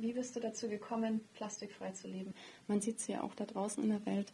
[0.00, 2.32] Wie bist du dazu gekommen, plastikfrei zu leben?
[2.68, 4.32] Man sieht es ja auch da draußen in der Welt,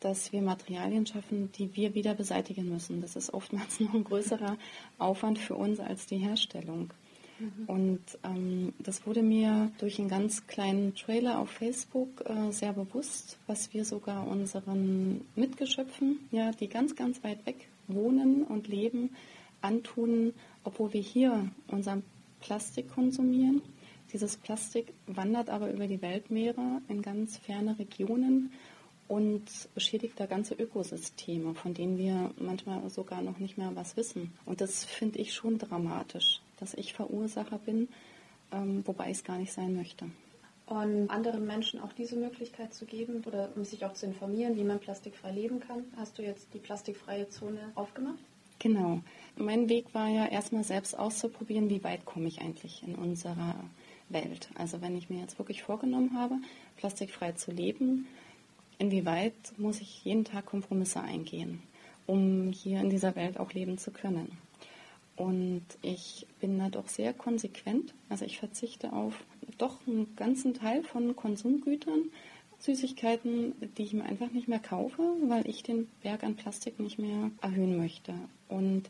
[0.00, 3.00] dass wir Materialien schaffen, die wir wieder beseitigen müssen.
[3.00, 4.58] Das ist oftmals noch ein größerer
[4.98, 6.92] Aufwand für uns als die Herstellung.
[7.38, 7.64] Mhm.
[7.68, 13.38] Und ähm, das wurde mir durch einen ganz kleinen Trailer auf Facebook äh, sehr bewusst,
[13.46, 19.16] was wir sogar unseren Mitgeschöpfen, ja, die ganz, ganz weit weg wohnen und leben,
[19.62, 20.34] antun,
[20.64, 22.02] obwohl wir hier unseren
[22.40, 23.62] Plastik konsumieren.
[24.12, 28.52] Dieses Plastik wandert aber über die Weltmeere in ganz ferne Regionen
[29.08, 29.44] und
[29.74, 34.32] beschädigt da ganze Ökosysteme, von denen wir manchmal sogar noch nicht mehr was wissen.
[34.44, 37.88] Und das finde ich schon dramatisch, dass ich Verursacher bin,
[38.52, 40.06] ähm, wobei ich es gar nicht sein möchte.
[40.66, 44.64] Und anderen Menschen auch diese Möglichkeit zu geben oder um sich auch zu informieren, wie
[44.64, 48.18] man plastikfrei leben kann, hast du jetzt die plastikfreie Zone aufgemacht?
[48.58, 49.00] Genau.
[49.36, 53.56] Mein Weg war ja erstmal selbst auszuprobieren, wie weit komme ich eigentlich in unserer
[54.12, 54.48] Welt.
[54.54, 56.36] Also wenn ich mir jetzt wirklich vorgenommen habe,
[56.76, 58.06] plastikfrei zu leben,
[58.78, 61.62] inwieweit muss ich jeden Tag Kompromisse eingehen,
[62.06, 64.36] um hier in dieser Welt auch leben zu können.
[65.16, 67.94] Und ich bin da doch sehr konsequent.
[68.08, 69.14] Also ich verzichte auf
[69.58, 72.10] doch einen ganzen Teil von Konsumgütern,
[72.58, 76.98] Süßigkeiten, die ich mir einfach nicht mehr kaufe, weil ich den Berg an Plastik nicht
[76.98, 78.14] mehr erhöhen möchte.
[78.48, 78.84] Und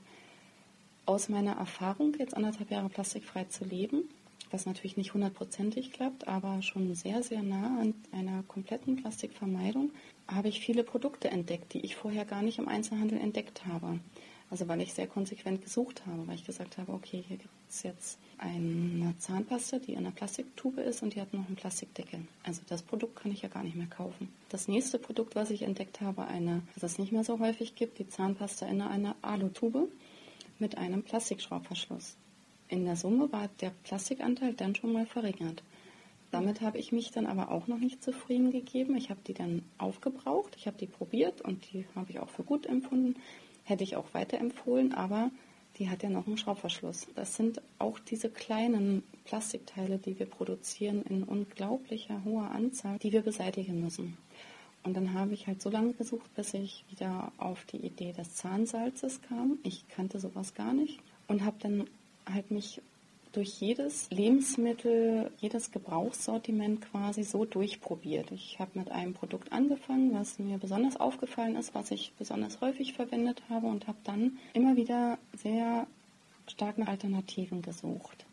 [1.07, 4.09] aus meiner Erfahrung, jetzt anderthalb Jahre plastikfrei zu leben,
[4.53, 9.91] was natürlich nicht hundertprozentig klappt, aber schon sehr, sehr nah an einer kompletten Plastikvermeidung,
[10.29, 14.01] habe ich viele Produkte entdeckt, die ich vorher gar nicht im Einzelhandel entdeckt habe.
[14.51, 17.83] Also weil ich sehr konsequent gesucht habe, weil ich gesagt habe, okay, hier gibt es
[17.85, 22.21] jetzt eine Zahnpasta, die in einer Plastiktube ist und die hat noch einen Plastikdeckel.
[22.43, 24.29] Also das Produkt kann ich ja gar nicht mehr kaufen.
[24.51, 27.99] Das nächste Produkt, was ich entdeckt habe, eine, das es nicht mehr so häufig gibt,
[27.99, 29.89] die Zahnpasta in einer Alutube
[30.59, 32.17] mit einem Plastikschraubverschluss.
[32.73, 35.63] In der Summe war der Plastikanteil dann schon mal verringert.
[36.31, 38.97] Damit habe ich mich dann aber auch noch nicht zufrieden gegeben.
[38.97, 42.43] Ich habe die dann aufgebraucht, ich habe die probiert und die habe ich auch für
[42.43, 43.17] gut empfunden
[43.65, 45.31] hätte ich auch weiterempfohlen, aber
[45.79, 47.07] die hat ja noch einen Schraubverschluss.
[47.15, 53.23] Das sind auch diese kleinen Plastikteile, die wir produzieren in unglaublicher hoher Anzahl, die wir
[53.23, 54.17] beseitigen müssen.
[54.85, 58.35] Und dann habe ich halt so lange gesucht, bis ich wieder auf die Idee des
[58.35, 59.59] Zahnsalzes kam.
[59.63, 61.85] Ich kannte sowas gar nicht und habe dann
[62.31, 62.81] halt mich
[63.33, 68.31] durch jedes Lebensmittel, jedes Gebrauchssortiment quasi so durchprobiert.
[68.31, 72.93] Ich habe mit einem Produkt angefangen, was mir besonders aufgefallen ist, was ich besonders häufig
[72.93, 75.87] verwendet habe und habe dann immer wieder sehr
[76.47, 78.27] stark nach Alternativen gesucht.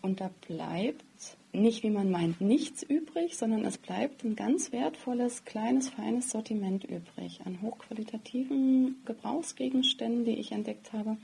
[0.00, 1.04] Und da bleibt
[1.52, 6.84] nicht, wie man meint, nichts übrig, sondern es bleibt ein ganz wertvolles, kleines, feines Sortiment
[6.84, 11.16] übrig an hochqualitativen Gebrauchsgegenständen, die ich entdeckt habe.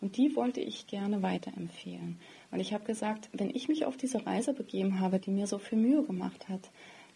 [0.00, 2.18] Und die wollte ich gerne weiterempfehlen.
[2.50, 5.58] Weil ich habe gesagt, wenn ich mich auf diese Reise begeben habe, die mir so
[5.58, 6.70] viel Mühe gemacht hat,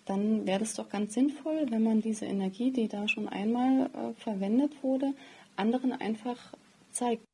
[0.04, 4.12] dann wäre es doch ganz sinnvoll, wenn man diese Energie, die da schon einmal äh,
[4.20, 5.14] verwendet wurde,
[5.56, 6.52] anderen einfach
[6.90, 7.24] zeigt.